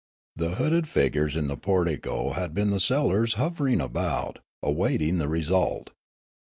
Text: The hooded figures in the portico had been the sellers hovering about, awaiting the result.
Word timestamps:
The 0.35 0.55
hooded 0.55 0.87
figures 0.87 1.35
in 1.35 1.47
the 1.47 1.55
portico 1.57 2.31
had 2.31 2.55
been 2.55 2.71
the 2.71 2.79
sellers 2.79 3.35
hovering 3.35 3.79
about, 3.79 4.39
awaiting 4.63 5.19
the 5.19 5.27
result. 5.29 5.91